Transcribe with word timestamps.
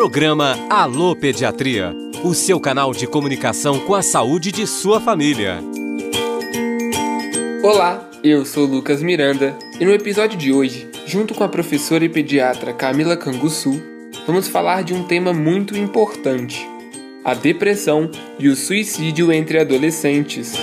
Programa 0.00 0.56
Alô 0.70 1.14
Pediatria, 1.14 1.94
o 2.24 2.32
seu 2.32 2.58
canal 2.58 2.90
de 2.90 3.06
comunicação 3.06 3.78
com 3.80 3.94
a 3.94 4.00
saúde 4.00 4.50
de 4.50 4.66
sua 4.66 4.98
família. 4.98 5.58
Olá, 7.62 8.08
eu 8.24 8.46
sou 8.46 8.64
Lucas 8.64 9.02
Miranda 9.02 9.54
e 9.78 9.84
no 9.84 9.92
episódio 9.92 10.38
de 10.38 10.54
hoje, 10.54 10.88
junto 11.04 11.34
com 11.34 11.44
a 11.44 11.48
professora 11.50 12.02
e 12.02 12.08
pediatra 12.08 12.72
Camila 12.72 13.14
Canguçu, 13.14 13.78
vamos 14.26 14.48
falar 14.48 14.84
de 14.84 14.94
um 14.94 15.04
tema 15.04 15.34
muito 15.34 15.76
importante: 15.76 16.66
a 17.22 17.34
depressão 17.34 18.10
e 18.38 18.48
o 18.48 18.56
suicídio 18.56 19.30
entre 19.30 19.60
adolescentes. 19.60 20.54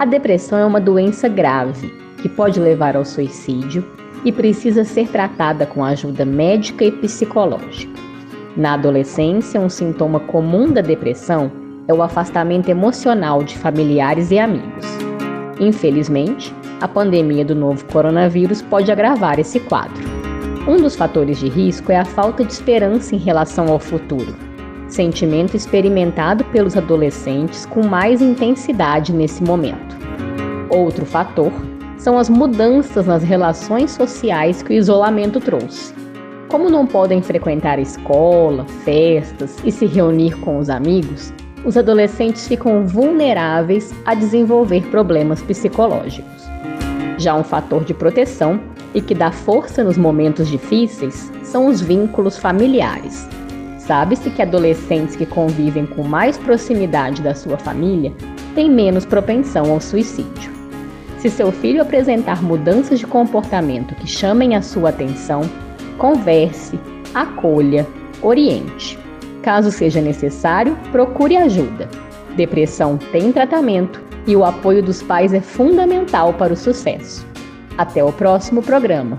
A 0.00 0.04
depressão 0.04 0.58
é 0.58 0.66
uma 0.66 0.80
doença 0.80 1.28
grave 1.28 1.88
que 2.20 2.28
pode 2.28 2.58
levar 2.58 2.96
ao 2.96 3.04
suicídio 3.04 3.88
e 4.24 4.32
precisa 4.32 4.84
ser 4.84 5.08
tratada 5.08 5.66
com 5.66 5.84
ajuda 5.84 6.24
médica 6.24 6.84
e 6.84 6.92
psicológica. 6.92 7.92
Na 8.56 8.74
adolescência, 8.74 9.60
um 9.60 9.68
sintoma 9.68 10.18
comum 10.20 10.72
da 10.72 10.80
depressão 10.80 11.50
é 11.86 11.94
o 11.94 12.02
afastamento 12.02 12.68
emocional 12.68 13.42
de 13.42 13.56
familiares 13.56 14.30
e 14.30 14.38
amigos. 14.38 14.84
Infelizmente, 15.60 16.52
a 16.80 16.86
pandemia 16.86 17.44
do 17.44 17.54
novo 17.54 17.84
coronavírus 17.86 18.62
pode 18.62 18.90
agravar 18.92 19.38
esse 19.38 19.58
quadro. 19.60 20.04
Um 20.66 20.76
dos 20.76 20.94
fatores 20.94 21.38
de 21.38 21.48
risco 21.48 21.90
é 21.90 21.96
a 21.96 22.04
falta 22.04 22.44
de 22.44 22.52
esperança 22.52 23.14
em 23.14 23.18
relação 23.18 23.68
ao 23.68 23.78
futuro, 23.78 24.36
sentimento 24.86 25.56
experimentado 25.56 26.44
pelos 26.46 26.76
adolescentes 26.76 27.64
com 27.64 27.86
mais 27.86 28.20
intensidade 28.20 29.12
nesse 29.12 29.42
momento. 29.42 29.96
Outro 30.68 31.06
fator 31.06 31.52
são 31.98 32.16
as 32.16 32.30
mudanças 32.30 33.06
nas 33.06 33.22
relações 33.22 33.90
sociais 33.90 34.62
que 34.62 34.72
o 34.72 34.76
isolamento 34.76 35.40
trouxe. 35.40 35.92
Como 36.48 36.70
não 36.70 36.86
podem 36.86 37.20
frequentar 37.20 37.78
escola, 37.78 38.64
festas 38.84 39.56
e 39.64 39.70
se 39.70 39.84
reunir 39.84 40.38
com 40.40 40.58
os 40.58 40.70
amigos, 40.70 41.32
os 41.64 41.76
adolescentes 41.76 42.48
ficam 42.48 42.86
vulneráveis 42.86 43.92
a 44.06 44.14
desenvolver 44.14 44.82
problemas 44.90 45.42
psicológicos. 45.42 46.48
Já 47.18 47.34
um 47.34 47.44
fator 47.44 47.84
de 47.84 47.92
proteção 47.92 48.60
e 48.94 49.02
que 49.02 49.14
dá 49.14 49.30
força 49.30 49.84
nos 49.84 49.98
momentos 49.98 50.48
difíceis 50.48 51.30
são 51.42 51.66
os 51.66 51.80
vínculos 51.80 52.38
familiares. 52.38 53.28
Sabe-se 53.78 54.30
que 54.30 54.40
adolescentes 54.40 55.16
que 55.16 55.26
convivem 55.26 55.84
com 55.84 56.02
mais 56.02 56.38
proximidade 56.38 57.20
da 57.20 57.34
sua 57.34 57.58
família 57.58 58.12
têm 58.54 58.70
menos 58.70 59.04
propensão 59.04 59.70
ao 59.72 59.80
suicídio. 59.80 60.57
Se 61.18 61.28
seu 61.28 61.50
filho 61.50 61.82
apresentar 61.82 62.40
mudanças 62.42 63.00
de 63.00 63.06
comportamento 63.06 63.92
que 63.96 64.06
chamem 64.06 64.54
a 64.54 64.62
sua 64.62 64.90
atenção, 64.90 65.42
converse, 65.98 66.78
acolha, 67.12 67.84
oriente. 68.22 68.96
Caso 69.42 69.72
seja 69.72 70.00
necessário, 70.00 70.78
procure 70.92 71.36
ajuda. 71.36 71.88
Depressão 72.36 72.96
tem 73.10 73.32
tratamento 73.32 74.00
e 74.28 74.36
o 74.36 74.44
apoio 74.44 74.80
dos 74.80 75.02
pais 75.02 75.34
é 75.34 75.40
fundamental 75.40 76.34
para 76.34 76.52
o 76.52 76.56
sucesso. 76.56 77.26
Até 77.76 78.02
o 78.04 78.12
próximo 78.12 78.62
programa. 78.62 79.18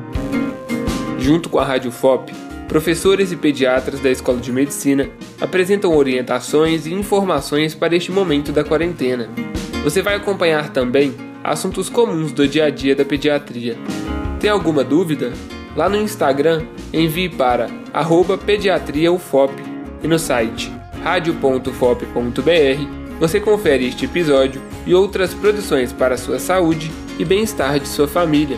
Junto 1.17 1.49
com 1.49 1.59
a 1.59 1.65
Rádio 1.65 1.91
FOP, 1.91 2.33
professores 2.69 3.33
e 3.33 3.35
pediatras 3.35 3.99
da 3.99 4.09
Escola 4.09 4.39
de 4.39 4.53
Medicina 4.53 5.09
apresentam 5.41 5.93
orientações 5.93 6.85
e 6.85 6.93
informações 6.93 7.75
para 7.75 7.93
este 7.93 8.09
momento 8.09 8.53
da 8.53 8.63
quarentena. 8.63 9.29
Você 9.83 10.01
vai 10.01 10.15
acompanhar 10.15 10.69
também 10.69 11.28
assuntos 11.49 11.89
comuns 11.89 12.31
do 12.31 12.47
dia 12.47 12.65
a 12.65 12.69
dia 12.69 12.95
da 12.95 13.03
pediatria. 13.03 13.75
Tem 14.39 14.51
alguma 14.51 14.83
dúvida? 14.83 15.33
Lá 15.75 15.89
no 15.89 15.97
Instagram, 15.97 16.61
envie 16.93 17.27
para 17.27 17.67
pediatriaufop 18.45 19.51
e 20.03 20.07
no 20.07 20.19
site 20.19 20.71
radio.fop.br 21.03 21.99
você 23.19 23.39
confere 23.39 23.87
este 23.87 24.05
episódio 24.05 24.61
e 24.85 24.93
outras 24.93 25.33
produções 25.33 25.91
para 25.91 26.13
a 26.13 26.17
sua 26.17 26.37
saúde 26.37 26.91
e 27.17 27.25
bem-estar 27.25 27.79
de 27.79 27.87
sua 27.87 28.07
família. 28.07 28.57